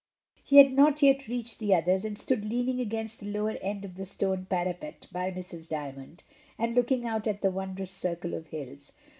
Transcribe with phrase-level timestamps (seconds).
[0.43, 3.93] He had not yet reached the others, and stood leaning against the lower end of
[3.97, 5.69] the stone parapet by Mrs.
[5.69, 6.23] Dymond,
[6.57, 8.93] and looking out at the wondrous circle of hills.